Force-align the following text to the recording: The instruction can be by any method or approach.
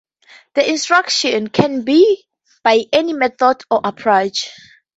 The 0.55 0.67
instruction 0.67 1.49
can 1.49 1.83
be 1.83 2.25
by 2.63 2.85
any 2.91 3.13
method 3.13 3.57
or 3.69 3.81
approach. 3.83 4.49